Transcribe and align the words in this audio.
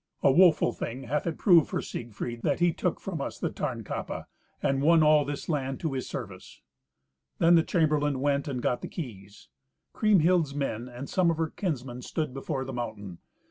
A 0.23 0.31
woeful 0.31 0.71
thing 0.73 1.03
hath 1.03 1.27
it 1.27 1.37
proved 1.37 1.69
for 1.69 1.79
Siegfried 1.79 2.41
that 2.41 2.59
he 2.59 2.73
took 2.73 2.99
from 2.99 3.21
us 3.21 3.37
the 3.37 3.51
Tarnkappe, 3.51 4.25
and 4.63 4.81
won 4.81 5.03
all 5.03 5.23
this 5.23 5.47
land 5.47 5.79
to 5.81 5.93
his 5.93 6.09
service." 6.09 6.63
Then 7.37 7.53
the 7.53 7.61
chamberlain 7.61 8.19
went 8.19 8.47
and 8.47 8.63
got 8.63 8.81
the 8.81 8.87
keys. 8.87 9.49
Kriemhild's 9.93 10.55
men 10.55 10.89
and 10.89 11.07
some 11.07 11.29
of 11.29 11.37
her 11.37 11.49
kinsmen 11.51 12.01
stood 12.01 12.33
before 12.33 12.65
the 12.65 12.73
mountain. 12.73 13.19